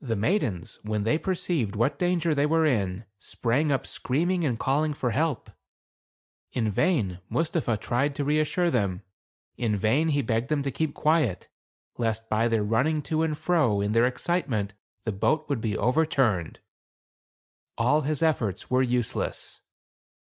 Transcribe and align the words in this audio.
The 0.00 0.16
maidens, 0.16 0.78
when 0.80 1.02
they 1.04 1.18
perceived 1.18 1.76
what 1.76 1.98
dan 1.98 2.20
ger 2.20 2.34
they 2.34 2.46
were 2.46 2.64
in, 2.64 3.04
sprang 3.18 3.70
up 3.70 3.86
screaming 3.86 4.44
and 4.44 4.58
call 4.58 4.82
ing 4.82 4.94
for 4.94 5.10
help. 5.10 5.50
In 6.52 6.70
vain 6.70 7.18
Mustapha 7.28 7.76
tried 7.76 8.14
to 8.14 8.24
reas 8.24 8.48
sure 8.48 8.70
them; 8.70 9.02
in 9.58 9.76
vain 9.76 10.08
he 10.08 10.22
begged 10.22 10.48
them 10.48 10.62
to 10.62 10.70
keep 10.70 10.94
quiet, 10.94 11.50
160 11.96 11.98
THE 11.98 11.98
CAB 11.98 12.00
AVAN. 12.00 12.08
lest 12.08 12.28
by 12.30 12.48
their 12.48 12.64
running 12.64 13.02
two 13.02 13.22
and 13.22 13.36
fro 13.36 13.82
in 13.82 13.92
their 13.92 14.06
excite 14.06 14.48
ment, 14.48 14.72
the 15.04 15.12
boat 15.12 15.46
would 15.50 15.60
be 15.60 15.76
overturned. 15.76 16.60
All 17.76 18.00
his 18.00 18.22
ef 18.22 18.38
forts 18.38 18.70
were 18.70 18.82
useless. 18.82 19.60